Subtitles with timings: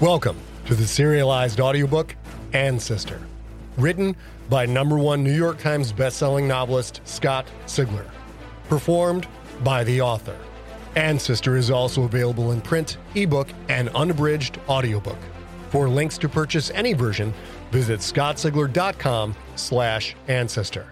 [0.00, 2.16] Welcome to the serialized audiobook
[2.54, 3.20] Ancestor,
[3.76, 4.16] written
[4.48, 8.06] by number one New York Times bestselling novelist Scott Sigler,
[8.70, 9.26] performed
[9.62, 10.38] by the author.
[10.96, 15.18] Ancestor is also available in print, ebook, and unabridged audiobook.
[15.68, 17.34] For links to purchase any version,
[17.70, 20.86] visit scottsigler.com slash ancestor.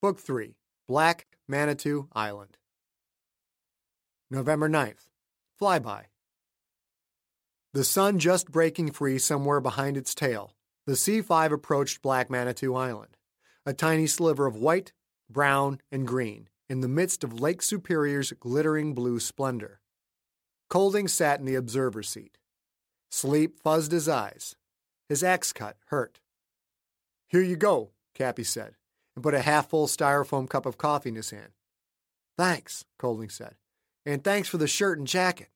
[0.00, 0.54] Book 3
[0.88, 2.56] Black Manitou Island.
[4.30, 5.08] November 9th.
[5.60, 6.04] Flyby.
[7.74, 10.54] The sun just breaking free somewhere behind its tail,
[10.86, 13.16] the C 5 approached Black Manitou Island,
[13.66, 14.92] a tiny sliver of white,
[15.28, 19.80] brown, and green in the midst of Lake Superior's glittering blue splendor.
[20.70, 22.38] Colding sat in the observer's seat.
[23.10, 24.54] Sleep fuzzed his eyes.
[25.08, 26.20] His axe cut hurt.
[27.26, 28.76] Here you go, Cappy said,
[29.16, 31.50] and put a half full styrofoam cup of coffee in his hand.
[32.38, 33.56] Thanks, Colding said,
[34.06, 35.48] and thanks for the shirt and jacket.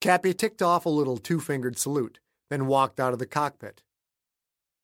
[0.00, 3.82] Cappy ticked off a little two fingered salute, then walked out of the cockpit.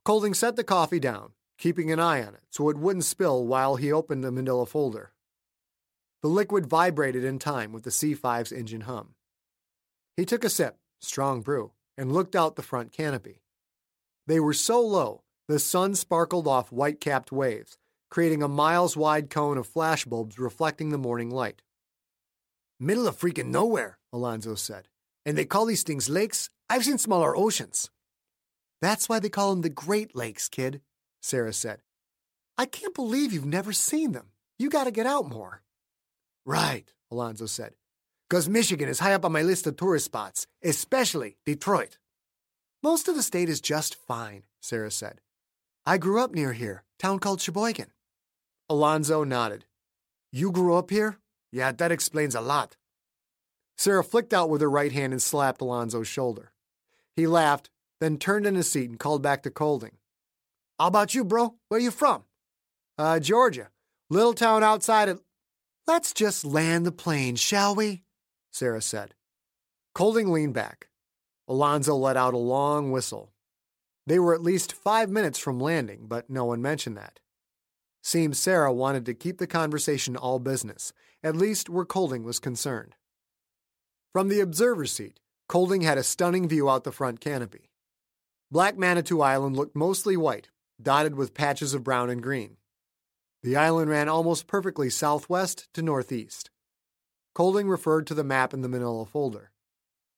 [0.04, 3.76] Colding set the coffee down, keeping an eye on it so it wouldn't spill while
[3.76, 5.12] he opened the manila folder.
[6.22, 9.14] The liquid vibrated in time with the C5's engine hum.
[10.18, 13.42] He took a sip, strong brew, and looked out the front canopy.
[14.26, 17.78] They were so low, the sun sparkled off white capped waves,
[18.10, 21.62] creating a miles wide cone of flashbulbs reflecting the morning light.
[22.78, 24.88] Middle of freaking nowhere, Alonzo said.
[25.26, 26.48] And they call these things lakes?
[26.70, 27.90] I've seen smaller oceans.
[28.80, 30.80] That's why they call them the Great Lakes, kid,
[31.20, 31.82] Sara said.
[32.56, 34.28] I can't believe you've never seen them.
[34.58, 35.62] You gotta get out more.
[36.46, 37.74] Right, Alonzo said.
[38.30, 41.98] Because Michigan is high up on my list of tourist spots, especially Detroit.
[42.82, 45.20] Most of the state is just fine, Sara said.
[45.84, 47.90] I grew up near here, town called Sheboygan.
[48.68, 49.64] Alonzo nodded.
[50.32, 51.18] You grew up here?
[51.50, 52.76] Yeah, that explains a lot.
[53.76, 56.52] Sara flicked out with her right hand and slapped Alonzo's shoulder.
[57.14, 59.96] He laughed, then turned in his seat and called back to Colding.
[60.78, 61.54] How about you, bro?
[61.68, 62.24] Where you from?
[62.98, 63.70] Uh, Georgia.
[64.10, 65.22] Little town outside of.
[65.86, 68.02] Let's just land the plane, shall we?
[68.52, 69.14] Sara said.
[69.94, 70.88] Colding leaned back.
[71.48, 73.32] Alonzo let out a long whistle.
[74.06, 77.20] They were at least five minutes from landing, but no one mentioned that.
[78.02, 80.92] Seems Sara wanted to keep the conversation all business,
[81.22, 82.94] at least where Colding was concerned.
[84.16, 87.68] From the observer's seat, Colding had a stunning view out the front canopy.
[88.50, 90.48] Black Manitou Island looked mostly white,
[90.80, 92.56] dotted with patches of brown and green.
[93.42, 96.48] The island ran almost perfectly southwest to northeast.
[97.34, 99.50] Colding referred to the map in the manila folder.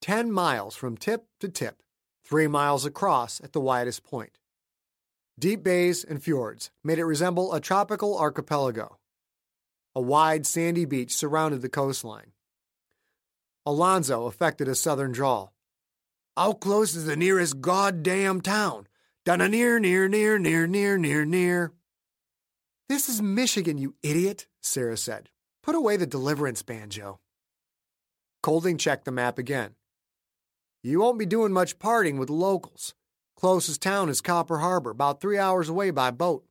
[0.01, 1.83] Ten miles from tip to tip,
[2.25, 4.39] three miles across at the widest point.
[5.41, 8.97] Deep bays and fjords made it resemble a tropical archipelago.
[9.97, 12.31] A wide sandy beach surrounded the coastline.
[13.69, 15.53] Alonzo affected a southern drawl.
[16.35, 18.87] How close is the nearest goddamn town?
[19.27, 21.75] Donna near, near, near, near, near, near, near.
[22.89, 25.29] This is Michigan, you idiot, Sara said.
[25.63, 27.21] Put away the deliverance banjo.
[28.43, 29.75] Colding checked the map again.
[30.83, 32.95] You won't be doing much partying with locals.
[33.37, 36.47] Closest town is Copper Harbor, about three hours away by boat.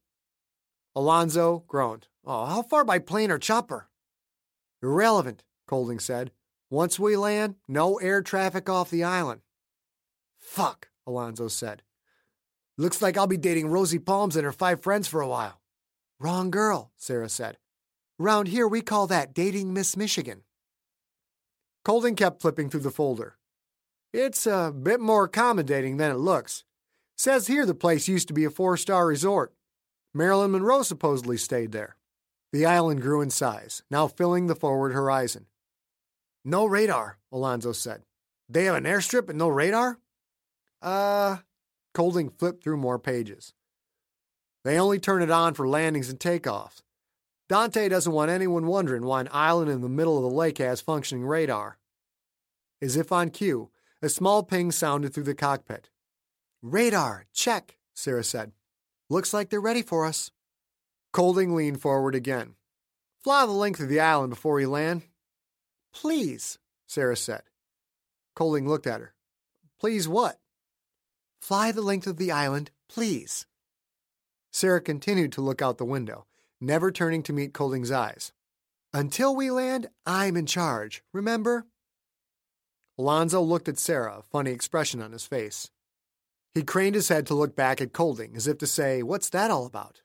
[0.96, 2.10] Alonzo groaned.
[2.24, 3.90] Oh, how far by plane or chopper?
[4.84, 6.32] Irrelevant, Colding said.
[6.70, 9.40] Once we land, no air traffic off the island.
[10.38, 11.82] Fuck, Alonzo said.
[12.78, 15.62] Looks like I'll be dating Rosie Palms and her five friends for a while.
[16.20, 17.58] Wrong girl, Sara said.
[18.20, 20.42] Round here, we call that dating Miss Michigan.
[21.86, 23.38] Colding kept flipping through the folder.
[24.12, 26.66] It's a bit more accommodating than it looks.
[27.16, 29.54] Says here the place used to be a four star resort.
[30.14, 31.96] Marilyn Monroe supposedly stayed there.
[32.52, 35.46] The island grew in size, now filling the forward horizon.
[36.48, 38.04] No radar, Alonzo said.
[38.48, 40.00] They have an airstrip and no radar?
[40.82, 41.40] Uh,
[41.94, 43.54] Colding flipped through more pages.
[44.64, 46.84] They only turn it on for landings and takeoffs.
[47.50, 50.80] Dante doesn't want anyone wondering why an island in the middle of the lake has
[50.80, 51.80] functioning radar.
[52.82, 53.70] As if on cue,
[54.02, 55.90] a small ping sounded through the cockpit.
[56.62, 58.54] Radar, check, Sara said.
[59.10, 60.32] Looks like they're ready for us.
[61.12, 62.56] Colding leaned forward again.
[63.22, 65.02] Fly the length of the island before we land.
[66.00, 67.42] Please, Sara said.
[68.36, 69.16] Colding looked at her.
[69.80, 70.38] Please what?
[71.42, 73.48] Fly the length of the island, please.
[74.52, 76.28] Sara continued to look out the window,
[76.62, 78.32] never turning to meet Colding's eyes.
[78.94, 81.66] Until we land, I'm in charge, remember?
[83.00, 85.72] Alonzo looked at Sara, a funny expression on his face.
[86.54, 89.50] He craned his head to look back at Colding, as if to say, What's that
[89.50, 90.04] all about?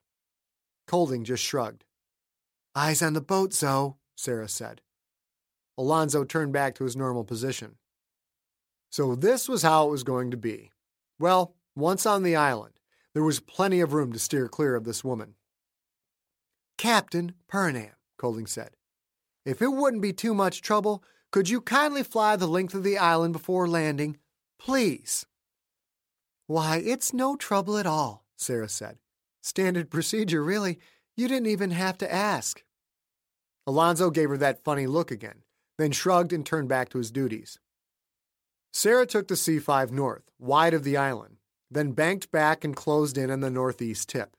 [0.87, 1.85] Colding just shrugged.
[2.75, 4.81] Eyes on the boat, Zoe, Sara said.
[5.79, 7.77] Alonzo turned back to his normal position.
[8.91, 10.71] So this was how it was going to be.
[11.19, 12.75] Well, once on the island,
[13.15, 15.35] there was plenty of room to steer clear of this woman.
[16.77, 18.71] Captain Purnam, Colding said,
[19.45, 22.99] if it wouldn't be too much trouble, could you kindly fly the length of the
[22.99, 24.19] island before landing?
[24.59, 25.27] Please.
[26.47, 28.99] Why, it's no trouble at all, Sara said.
[29.41, 30.79] Standard procedure, really.
[31.17, 32.63] You didn't even have to ask.
[33.67, 35.43] Alonzo gave her that funny look again,
[35.83, 37.59] then shrugged and turned back to his duties.
[38.73, 41.37] Sara took the C5 north, wide of the island,
[41.71, 44.37] then banked back and closed in on the northeast tip.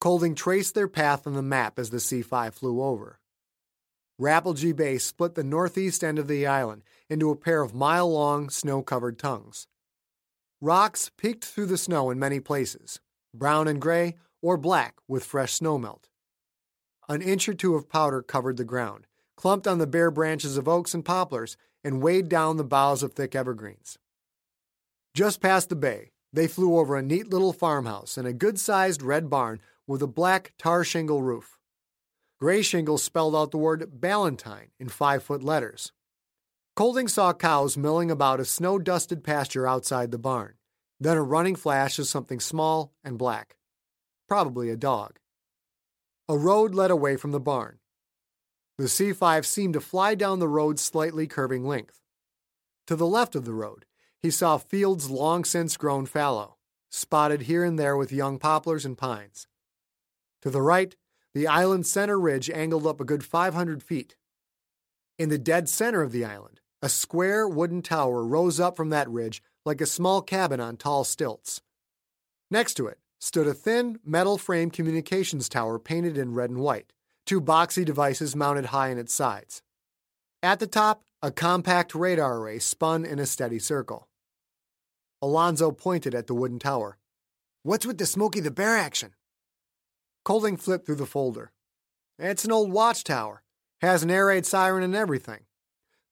[0.00, 3.18] Colding traced their path on the map as the C5 flew over.
[4.20, 8.50] Rapelje Bay split the northeast end of the island into a pair of mile long,
[8.50, 9.66] snow covered tongues.
[10.60, 13.00] Rocks peeked through the snow in many places,
[13.34, 16.04] brown and gray or black with fresh snowmelt.
[17.08, 19.06] An inch or two of powder covered the ground,
[19.38, 23.12] clumped on the bare branches of oaks and poplars, and weighed down the boughs of
[23.12, 23.96] thick evergreens.
[25.14, 29.00] Just past the bay, they flew over a neat little farmhouse and a good sized
[29.00, 31.56] red barn with a black tar shingle roof.
[32.40, 35.92] Gray shingles spelled out the word Ballantine in five foot letters.
[36.74, 40.54] Colding saw cows milling about a snow dusted pasture outside the barn,
[40.98, 43.54] then a running flash of something small and black.
[44.26, 45.20] Probably a dog.
[46.28, 47.78] A road led away from the barn.
[48.78, 52.00] The C5 seemed to fly down the road's slightly curving length.
[52.86, 53.84] To the left of the road,
[54.20, 56.58] he saw fields long since grown fallow,
[56.88, 59.48] spotted here and there with young poplars and pines.
[60.42, 60.94] To the right,
[61.34, 64.16] the island's center ridge angled up a good 500 feet.
[65.18, 69.10] In the dead center of the island, a square wooden tower rose up from that
[69.10, 71.62] ridge like a small cabin on tall stilts.
[72.48, 76.92] Next to it stood a thin, metal frame communications tower painted in red and white
[77.28, 79.60] two boxy devices mounted high in its sides.
[80.42, 84.08] At the top, a compact radar array spun in a steady circle.
[85.20, 86.96] Alonzo pointed at the wooden tower.
[87.64, 89.14] What's with the Smokey the Bear action?
[90.24, 91.52] Colding flipped through the folder.
[92.18, 93.42] It's an old watchtower.
[93.82, 95.40] Has an air raid siren and everything.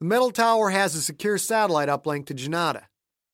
[0.00, 2.84] The metal tower has a secure satellite uplink to Genada,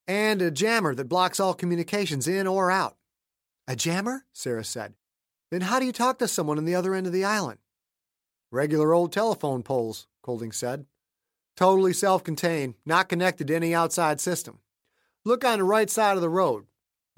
[0.06, 2.96] and a jammer that blocks all communications in or out.
[3.66, 4.24] A jammer?
[4.32, 4.94] Sarah said.
[5.50, 7.58] Then how do you talk to someone on the other end of the island?
[8.52, 10.84] Regular old telephone poles, Colding said.
[11.56, 14.58] Totally self contained, not connected to any outside system.
[15.24, 16.66] Look on the right side of the road.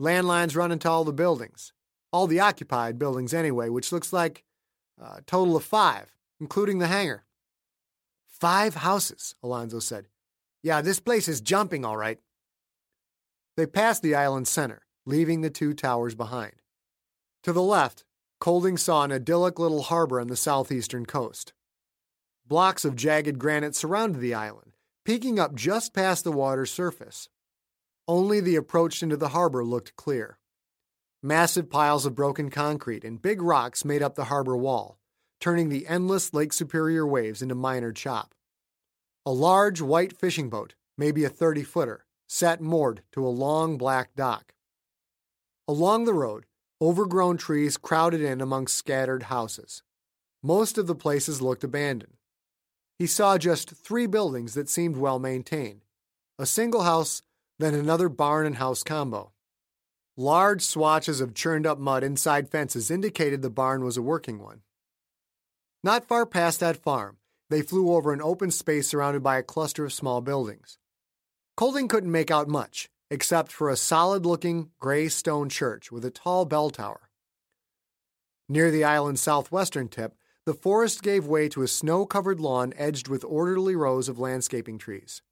[0.01, 1.73] Landlines run into all the buildings.
[2.13, 4.45] All the occupied buildings, anyway, which looks like
[4.97, 7.25] a total of five, including the hangar.
[8.29, 10.07] Five houses, Alonzo said.
[10.63, 12.21] Yeah, this place is jumping, all right.
[13.57, 16.55] They passed the island's center, leaving the two towers behind.
[17.43, 18.05] To the left,
[18.41, 21.53] Colding saw an idyllic little harbor on the southeastern coast.
[22.47, 24.73] Blocks of jagged granite surrounded the island,
[25.05, 27.29] peeking up just past the water's surface.
[28.07, 30.39] Only the approach into the harbor looked clear.
[31.23, 34.99] Massive piles of broken concrete and big rocks made up the harbor wall,
[35.41, 38.35] turning the endless Lake Superior waves into minor chop.
[39.25, 44.15] A large white fishing boat, maybe a 30 footer, sat moored to a long black
[44.15, 44.53] dock.
[45.67, 46.45] Along the road,
[46.85, 49.83] Overgrown trees crowded in among scattered houses.
[50.43, 52.19] Most of the places looked abandoned.
[52.99, 55.81] He saw just three buildings that seemed well maintained
[56.39, 57.23] a single house,
[57.59, 59.33] then another barn and house combo.
[60.19, 64.61] Large swatches of churned up mud inside fences indicated the barn was a working one.
[65.83, 67.17] Not far past that farm,
[67.49, 70.77] they flew over an open space surrounded by a cluster of small buildings.
[71.57, 76.11] Colding couldn't make out much, except for a solid looking gray stone church with a
[76.11, 77.09] tall bell tower.
[78.49, 83.07] Near the island's southwestern tip, the forest gave way to a snow covered lawn edged
[83.07, 85.23] with orderly rows of landscaping trees.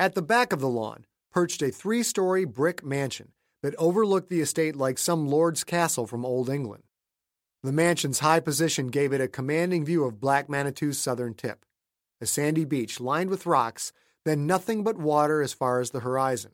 [0.00, 3.32] At the back of the lawn perched a three story brick mansion
[3.62, 6.84] that overlooked the estate like some lord's castle from Old England.
[7.62, 11.66] The mansion's high position gave it a commanding view of Black Manitou's southern tip,
[12.22, 13.92] a sandy beach lined with rocks,
[14.24, 16.52] then nothing but water as far as the horizon.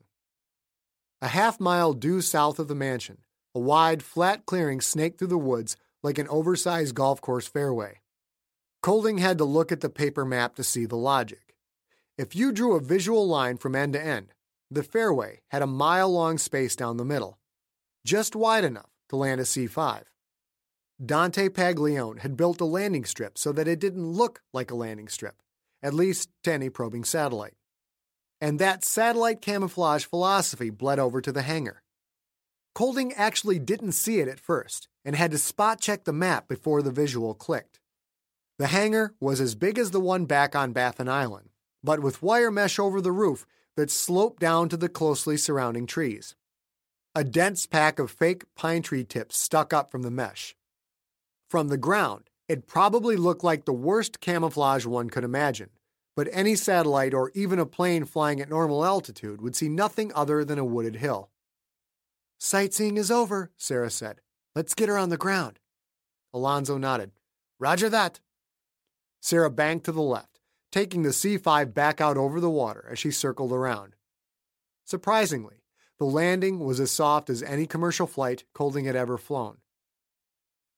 [1.23, 3.19] A half mile due south of the mansion,
[3.55, 8.01] a wide, flat clearing snaked through the woods like an oversized golf course fairway.
[8.83, 11.55] Colding had to look at the paper map to see the logic.
[12.17, 14.33] If you drew a visual line from end to end,
[14.71, 17.39] the fairway had a mile long space down the middle,
[18.03, 20.05] just wide enough to land a C 5.
[21.05, 25.09] Dante Paglione had built a landing strip so that it didn't look like a landing
[25.09, 25.43] strip,
[25.83, 27.57] at least to any probing satellite
[28.41, 31.83] and that satellite camouflage philosophy bled over to the hangar.
[32.75, 36.83] Colding actually didn't see it at first and had to spot check the map before
[36.83, 37.81] the visual clicked.
[38.59, 41.51] The hangar was as big as the one back on Baffin Island,
[41.83, 46.35] but with wire mesh over the roof, that sloped down to the closely surrounding trees.
[47.15, 50.55] A dense pack of fake pine tree tips stuck up from the mesh.
[51.49, 55.71] From the ground, it probably looked like the worst camouflage one could imagine,
[56.21, 60.45] but any satellite or even a plane flying at normal altitude would see nothing other
[60.45, 61.31] than a wooded hill.
[62.37, 64.21] Sightseeing is over, Sara said.
[64.55, 65.61] Let's get her on the ground.
[66.35, 67.13] Alonzo nodded.
[67.59, 68.21] Roger that.
[69.23, 72.99] Sara banked to the left, taking the C 5 back out over the water as
[72.99, 73.95] she circled around.
[74.85, 75.65] Surprisingly,
[75.99, 79.57] the landing was as soft as any commercial flight Colding had ever flown.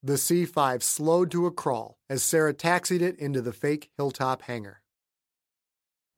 [0.04, 4.42] The C 5 slowed to a crawl as Sara taxied it into the fake hilltop
[4.42, 4.81] hangar.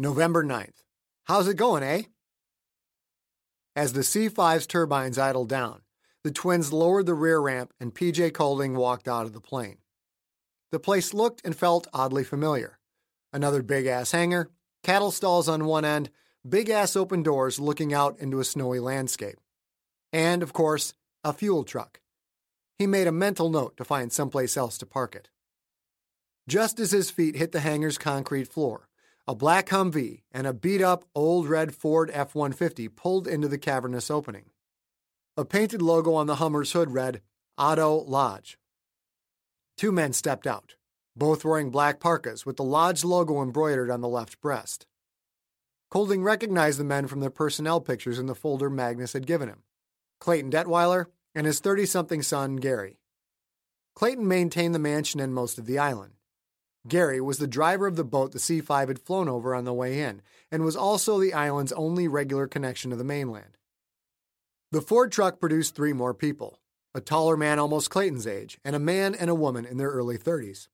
[0.00, 0.82] November 9th.
[1.24, 2.04] How's it going, eh?
[3.76, 5.82] As the C 5's turbines idled down,
[6.24, 9.76] the twins lowered the rear ramp and PJ Colding walked out of the plane.
[10.72, 12.78] The place looked and felt oddly familiar.
[13.30, 14.48] Another big ass hangar,
[14.82, 16.08] cattle stalls on one end,
[16.48, 19.36] big ass open doors looking out into a snowy landscape.
[20.14, 22.00] And, of course, a fuel truck.
[22.78, 25.28] He made a mental note to find someplace else to park it.
[26.48, 28.86] Just as his feet hit the hangar's concrete floor,
[29.30, 33.58] a black Humvee and a beat up old red Ford F 150 pulled into the
[33.58, 34.46] cavernous opening.
[35.36, 37.20] A painted logo on the Hummer's hood read
[37.56, 38.58] Otto Lodge.
[39.76, 40.74] Two men stepped out,
[41.14, 44.88] both wearing black parkas with the Lodge logo embroidered on the left breast.
[45.92, 49.62] Colding recognized the men from their personnel pictures in the folder Magnus had given him
[50.18, 51.06] Clayton Detweiler
[51.36, 52.98] and his 30 something son, Gary.
[53.94, 56.14] Clayton maintained the mansion and most of the island.
[56.88, 59.74] Gary was the driver of the boat the C 5 had flown over on the
[59.74, 63.58] way in, and was also the island's only regular connection to the mainland.
[64.72, 66.58] The Ford truck produced three more people
[66.92, 70.18] a taller man almost Clayton's age, and a man and a woman in their early
[70.18, 70.66] 30s.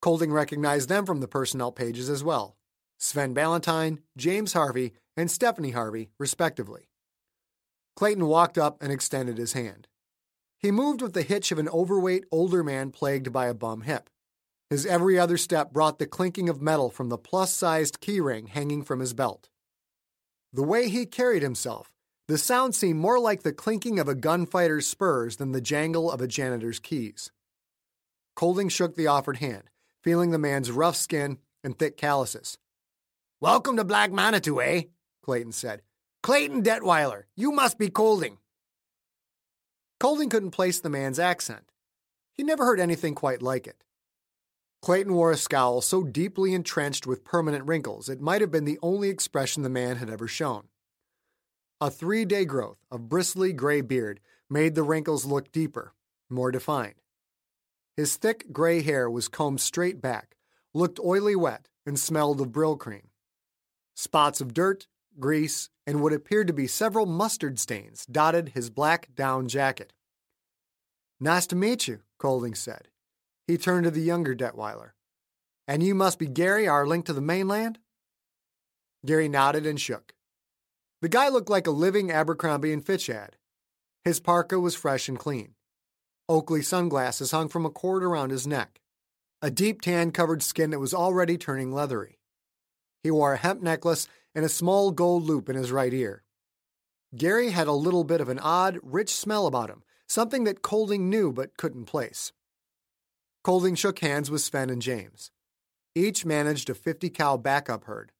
[0.00, 2.56] Colding recognized them from the personnel pages as well
[2.98, 6.88] Sven Ballantine, James Harvey, and Stephanie Harvey, respectively.
[7.96, 9.88] Clayton walked up and extended his hand.
[10.58, 14.10] He moved with the hitch of an overweight older man plagued by a bum hip.
[14.68, 18.82] His every other step brought the clinking of metal from the plus sized keyring hanging
[18.82, 19.48] from his belt.
[20.52, 21.92] The way he carried himself,
[22.26, 26.20] the sound seemed more like the clinking of a gunfighter's spurs than the jangle of
[26.20, 27.30] a janitor's keys.
[28.34, 29.70] Colding shook the offered hand,
[30.02, 32.58] feeling the man's rough skin and thick calluses.
[33.40, 34.82] Welcome to Black Manitou, eh?
[35.22, 35.82] Clayton said.
[36.24, 38.38] Clayton Detweiler, you must be Colding.
[40.00, 41.70] Colding couldn't place the man's accent.
[42.34, 43.84] He never heard anything quite like it.
[44.86, 48.78] Clayton wore a scowl so deeply entrenched with permanent wrinkles it might have been the
[48.80, 50.68] only expression the man had ever shown.
[51.80, 55.92] A three day growth of bristly gray beard made the wrinkles look deeper,
[56.30, 56.94] more defined.
[57.96, 60.36] His thick gray hair was combed straight back,
[60.72, 63.08] looked oily wet, and smelled of Brylcreem.
[63.96, 64.86] Spots of dirt,
[65.18, 69.92] grease, and what appeared to be several mustard stains dotted his black down jacket.
[71.18, 72.86] Nice to meet you, Colding said.
[73.46, 74.90] He turned to the younger Detweiler.
[75.68, 77.78] And you must be Gary, our link to the mainland?
[79.04, 80.14] Gary nodded and shook.
[81.02, 83.36] The guy looked like a living Abercrombie and Fitch ad.
[84.04, 85.54] His parka was fresh and clean.
[86.28, 88.80] Oakley sunglasses hung from a cord around his neck.
[89.42, 92.18] A deep tan covered skin that was already turning leathery.
[93.02, 96.24] He wore a hemp necklace and a small gold loop in his right ear.
[97.16, 101.08] Gary had a little bit of an odd, rich smell about him, something that Colding
[101.08, 102.32] knew but couldn't place.
[103.46, 105.30] Colding shook hands with Sven and James.
[105.94, 108.10] Each managed a 50 cow backup herd.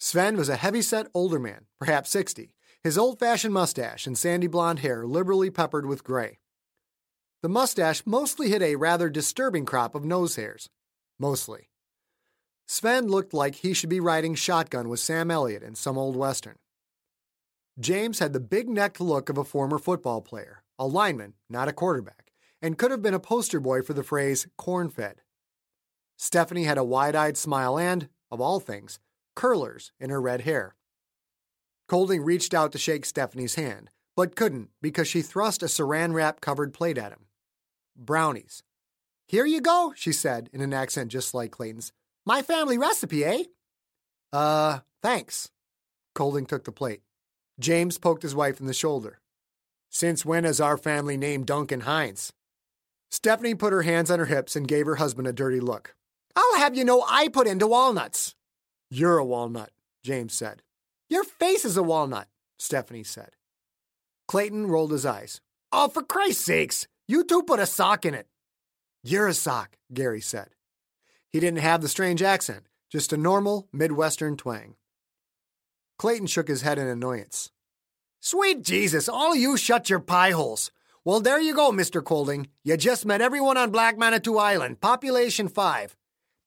[0.00, 5.06] Sven was a heavy-set older man, perhaps 60, his old-fashioned mustache and sandy blonde hair
[5.06, 6.40] liberally peppered with gray.
[7.42, 10.68] The mustache mostly hid a rather disturbing crop of nose hairs.
[11.20, 11.68] Mostly.
[12.66, 16.56] Sven looked like he should be riding shotgun with Sam Elliott in some old western.
[17.78, 21.72] James had the big necked look of a former football player, a lineman, not a
[21.72, 22.31] quarterback,
[22.62, 25.20] and could have been a poster boy for the phrase corn fed.
[26.16, 29.00] Stephanie had a wide eyed smile and, of all things,
[29.34, 30.76] curlers in her red hair.
[31.88, 36.40] Colding reached out to shake Stephanie's hand, but couldn't because she thrust a saran wrap
[36.40, 37.26] covered plate at him.
[37.96, 38.62] Brownies.
[39.26, 41.92] Here you go, she said in an accent just like Clayton's.
[42.24, 43.44] My family recipe, eh?
[44.32, 45.50] Uh, thanks.
[46.14, 47.02] Colding took the plate.
[47.58, 49.20] James poked his wife in the shoulder.
[49.90, 52.32] Since when is our family named Duncan Hines?
[53.12, 55.94] Stephanie put her hands on her hips and gave her husband a dirty look.
[56.34, 58.34] I'll have you know I put into walnuts.
[58.90, 59.70] You're a walnut,
[60.02, 60.62] James said.
[61.10, 62.28] Your face is a walnut,
[62.58, 63.32] Stephanie said.
[64.28, 65.42] Clayton rolled his eyes.
[65.70, 68.28] Oh, for Christ's sakes, you two put a sock in it.
[69.04, 70.48] You're a sock, Gary said.
[71.28, 74.76] He didn't have the strange accent, just a normal Midwestern twang.
[75.98, 77.50] Clayton shook his head in annoyance.
[78.20, 80.70] Sweet Jesus, all of you shut your pie holes.
[81.04, 82.04] Well, there you go, Mr.
[82.04, 82.46] Colding.
[82.62, 85.96] You just met everyone on Black Manitou Island, population five.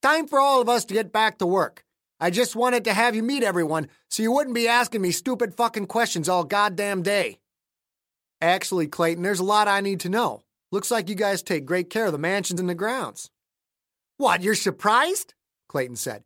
[0.01, 1.83] Time for all of us to get back to work.
[2.21, 5.55] I just wanted to have you meet everyone so you wouldn't be asking me stupid
[5.55, 7.39] fucking questions all goddamn day.
[8.39, 10.41] Actually, Clayton, there's a lot I need to know.
[10.71, 13.29] Looks like you guys take great care of the mansions and the grounds.
[14.15, 15.33] What, you're surprised?
[15.67, 16.24] Clayton said.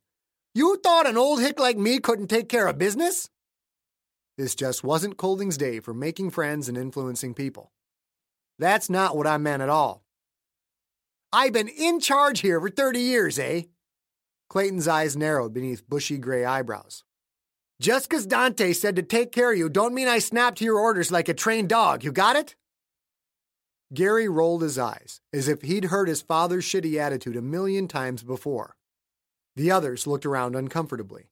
[0.53, 3.27] You thought an old hick like me couldn't take care of business?
[4.37, 7.71] This just wasn't Colding's day for making friends and influencing people.
[8.59, 10.03] That's not what I meant at all.
[11.31, 13.63] I've been in charge here for 30 years, eh?
[14.49, 17.03] Clayton's eyes narrowed beneath bushy gray eyebrows.
[17.79, 20.79] Just 'cause Dante said to take care of you don't mean I snap to your
[20.79, 22.03] orders like a trained dog.
[22.03, 22.55] You got it?
[23.93, 28.23] Gary rolled his eyes, as if he'd heard his father's shitty attitude a million times
[28.23, 28.75] before.
[29.55, 31.31] The others looked around uncomfortably.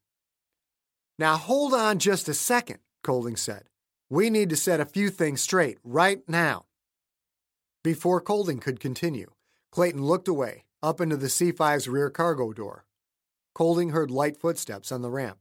[1.19, 3.69] Now hold on just a second, Colding said.
[4.09, 6.66] We need to set a few things straight right now.
[7.88, 9.32] Before Colding could continue,
[9.71, 12.84] Clayton looked away, up into the C5's rear cargo door.
[13.56, 15.38] Colding heard light footsteps on the ramp.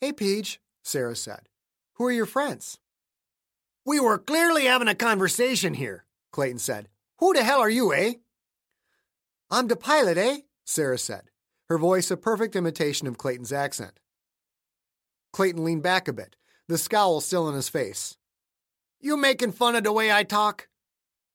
[0.00, 1.48] Hey, Peach, Sara said.
[1.92, 2.80] Who are your friends?
[3.86, 6.88] We were clearly having a conversation here, Clayton said.
[7.20, 8.14] Who the hell are you, eh?
[9.48, 10.38] I'm the pilot, eh?
[10.64, 11.30] Sara said,
[11.68, 14.00] her voice a perfect imitation of Clayton's accent.
[15.32, 16.34] Clayton leaned back a bit,
[16.66, 18.16] the scowl still on his face.
[19.00, 20.66] You making fun of the way I talk?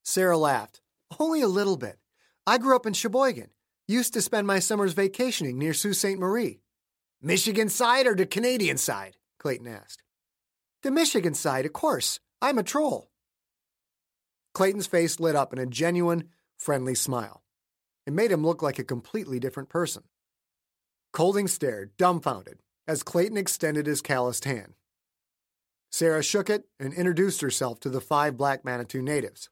[0.09, 0.81] Sara laughed.
[1.19, 1.99] Only a little bit.
[2.47, 3.51] I grew up in Sheboygan.
[3.87, 6.17] Used to spend my summers vacationing near Sault Ste.
[6.17, 6.61] Marie.
[7.21, 9.17] Michigan side or the Canadian side?
[9.37, 10.01] Clayton asked.
[10.81, 12.19] The Michigan side, of course.
[12.41, 13.11] I'm a troll.
[14.55, 17.43] Clayton's face lit up in a genuine, friendly smile.
[18.07, 20.05] It made him look like a completely different person.
[21.13, 24.73] Colding stared, dumbfounded, as Clayton extended his calloused hand.
[25.91, 29.51] Sara shook it and introduced herself to the five Black Manitou natives.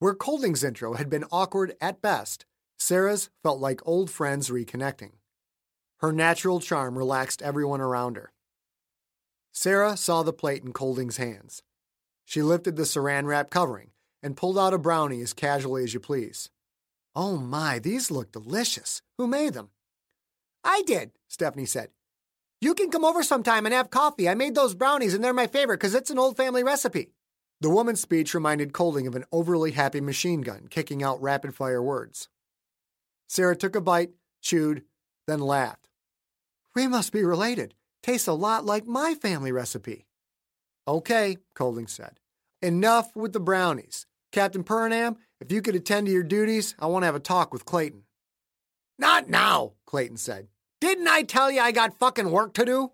[0.00, 2.46] Where Colding's intro had been awkward at best,
[2.78, 5.12] Sara's felt like old friends reconnecting.
[5.98, 8.32] Her natural charm relaxed everyone around her.
[9.52, 11.62] Sara saw the plate in Colding's hands.
[12.24, 13.90] She lifted the saran wrap covering
[14.22, 16.48] and pulled out a brownie as casually as you please.
[17.14, 19.02] Oh my, these look delicious.
[19.18, 19.68] Who made them?
[20.64, 21.90] I did, Stephanie said.
[22.62, 24.30] You can come over sometime and have coffee.
[24.30, 27.12] I made those brownies and they're my favorite because it's an old family recipe.
[27.60, 31.82] The woman's speech reminded Colding of an overly happy machine gun kicking out rapid fire
[31.82, 32.28] words.
[33.28, 34.82] Sara took a bite, chewed,
[35.26, 35.88] then laughed.
[36.74, 37.74] We must be related.
[38.02, 40.06] Tastes a lot like my family recipe.
[40.88, 42.18] Okay, Colding said.
[42.62, 44.06] Enough with the brownies.
[44.32, 47.52] Captain Purnam, if you could attend to your duties, I want to have a talk
[47.52, 48.04] with Clayton.
[48.98, 50.48] Not now, Clayton said.
[50.80, 52.92] Didn't I tell you I got fucking work to do?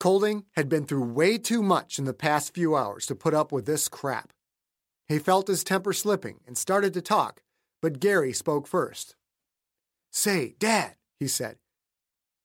[0.00, 3.52] Colding had been through way too much in the past few hours to put up
[3.52, 4.32] with this crap.
[5.08, 7.42] He felt his temper slipping and started to talk,
[7.80, 9.16] but Gary spoke first.
[10.10, 11.56] Say, Dad, he said,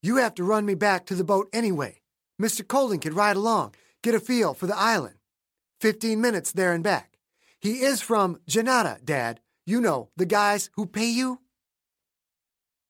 [0.01, 2.01] you have to run me back to the boat anyway.
[2.41, 2.65] Mr.
[2.65, 5.15] Colding could ride along, get a feel for the island.
[5.81, 7.17] Fifteen minutes there and back.
[7.59, 9.41] He is from Genada, Dad.
[9.65, 11.41] You know, the guys who pay you?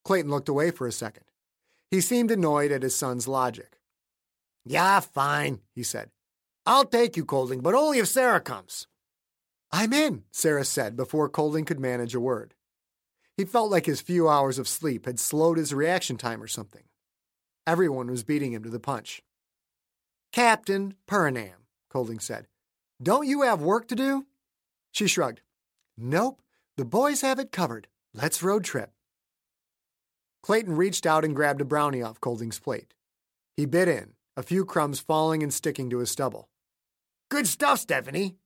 [0.05, 1.23] Clayton looked away for a second.
[1.89, 3.78] He seemed annoyed at his son's logic.
[4.69, 6.11] Yeah, fine, he said.
[6.63, 8.85] I'll take you, Colding, but only if Sara comes.
[9.71, 12.53] I'm in, Sara said before Colding could manage a word.
[13.35, 16.83] He felt like his few hours of sleep had slowed his reaction time or something.
[17.65, 19.23] Everyone was beating him to the punch.
[20.31, 22.45] Captain Purnam, Colding said.
[23.01, 24.27] Don't you have work to do?
[24.91, 25.41] She shrugged.
[25.97, 26.43] Nope,
[26.77, 27.87] the boys have it covered.
[28.13, 28.91] Let's road trip.
[30.43, 32.93] Clayton reached out and grabbed a brownie off Colding's plate.
[33.57, 36.47] He bit in, a few crumbs falling and sticking to his stubble.
[37.29, 38.37] Good stuff, Stephanie.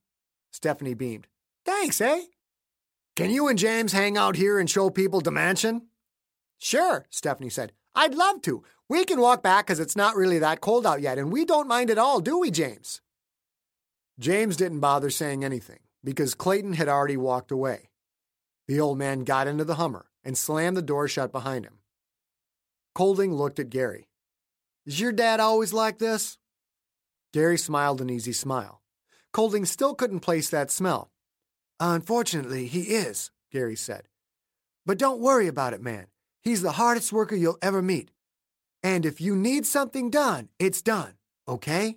[0.50, 1.28] Stephanie beamed.
[1.64, 2.22] Thanks, eh?
[3.14, 5.82] Can you and James hang out here and show people the mansion?
[6.58, 7.72] Sure, Stephanie said.
[7.94, 8.64] I'd love to.
[8.88, 11.68] We can walk back because it's not really that cold out yet, and we don't
[11.68, 13.00] mind at all, do we, James?
[14.18, 17.90] James didn't bother saying anything because Clayton had already walked away.
[18.66, 21.78] The old man got into the Hummer and slammed the door shut behind him.
[22.96, 24.08] Colding looked at Gary.
[24.86, 26.38] Is your dad always like this?
[27.32, 28.82] Gary smiled an easy smile.
[29.32, 31.10] Colding still couldn't place that smell.
[31.80, 34.08] Unfortunately, he is, Gary said.
[34.86, 36.06] But don't worry about it, man.
[36.42, 38.10] He's the hardest worker you'll ever meet.
[38.82, 41.14] And if you need something done, it's done,
[41.48, 41.96] okay?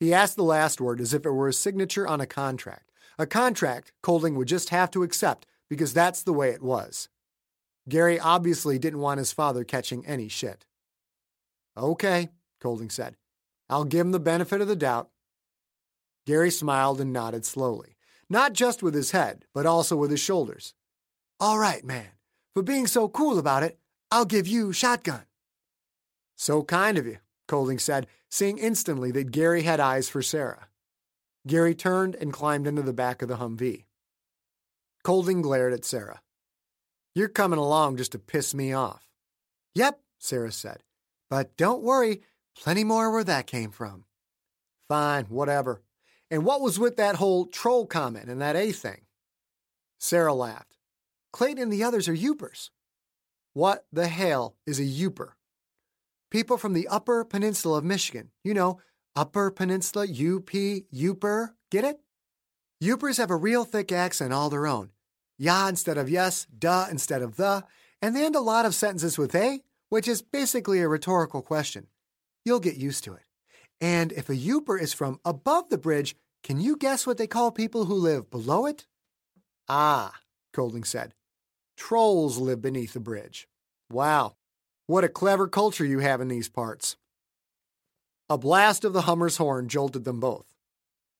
[0.00, 2.90] He asked the last word as if it were a signature on a contract.
[3.18, 7.08] A contract Colding would just have to accept because that's the way it was.
[7.88, 10.64] Gary obviously didn't want his father catching any shit.
[11.76, 13.16] Okay, Colding said.
[13.68, 15.10] I'll give him the benefit of the doubt.
[16.26, 17.96] Gary smiled and nodded slowly,
[18.30, 20.74] not just with his head, but also with his shoulders.
[21.40, 22.08] All right, man.
[22.54, 23.78] For being so cool about it,
[24.10, 25.24] I'll give you shotgun.
[26.36, 30.68] So kind of you, Colding said, seeing instantly that Gary had eyes for Sara.
[31.46, 33.84] Gary turned and climbed into the back of the Humvee.
[35.02, 36.22] Colding glared at Sara.
[37.14, 39.06] You're coming along just to piss me off.
[39.74, 40.82] Yep, Sara said.
[41.30, 42.22] But don't worry,
[42.56, 44.04] plenty more where that came from.
[44.88, 45.82] Fine, whatever.
[46.30, 49.02] And what was with that whole troll comment and that A thing?
[49.98, 50.76] Sara laughed.
[51.32, 52.70] Clayton and the others are Yoopers.
[53.52, 55.30] What the hell is a Yooper?
[56.30, 58.30] People from the Upper Peninsula of Michigan.
[58.42, 58.80] You know,
[59.16, 61.50] Upper Peninsula, UP, Yooper.
[61.70, 62.00] Get it?
[62.82, 64.90] Yoopers have a real thick accent all their own.
[65.38, 67.64] Ya instead of yes, duh instead of the,
[68.02, 71.86] and they end a lot of sentences with a, which is basically a rhetorical question.
[72.44, 73.22] You'll get used to it.
[73.80, 77.50] And if a Yooper is from above the bridge, can you guess what they call
[77.50, 78.86] people who live below it?
[79.68, 80.12] Ah,
[80.52, 81.14] Colding said.
[81.76, 83.48] Trolls live beneath the bridge.
[83.90, 84.36] Wow,
[84.86, 86.96] what a clever culture you have in these parts.
[88.30, 90.54] A blast of the Hummer's horn jolted them both.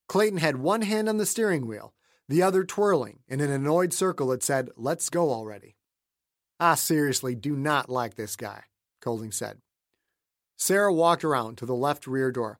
[0.08, 1.94] Clayton had one hand on the steering wheel,
[2.28, 5.76] the other twirling in an annoyed circle that said, Let's go already.
[6.60, 8.64] I seriously do not like this guy,
[9.00, 9.58] Colding said.
[10.56, 12.58] Sara walked around to the left rear door.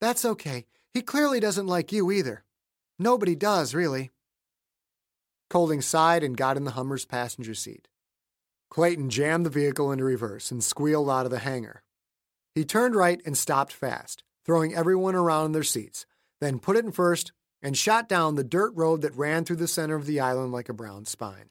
[0.00, 0.66] That's okay.
[0.94, 2.44] He clearly doesn't like you either.
[2.98, 4.10] Nobody does, really.
[5.50, 7.88] Colding sighed and got in the Hummer's passenger seat.
[8.70, 11.82] Clayton jammed the vehicle into reverse and squealed out of the hangar.
[12.54, 16.06] He turned right and stopped fast, throwing everyone around in their seats,
[16.40, 19.68] then put it in first and shot down the dirt road that ran through the
[19.68, 21.50] center of the island like a brown spine.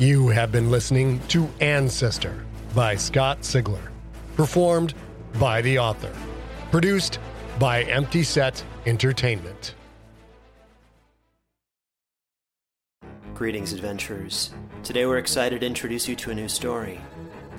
[0.00, 2.42] You have been listening to Ancestor
[2.74, 3.90] by Scott Sigler,
[4.34, 4.94] performed
[5.38, 6.10] by the author,
[6.70, 7.18] produced
[7.58, 9.74] by Empty Set Entertainment.
[13.34, 14.54] Greetings, adventurers.
[14.84, 16.98] Today we're excited to introduce you to a new story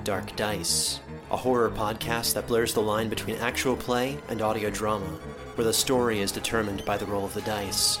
[0.02, 0.98] Dark Dice,
[1.30, 5.06] a horror podcast that blurs the line between actual play and audio drama,
[5.54, 8.00] where the story is determined by the roll of the dice.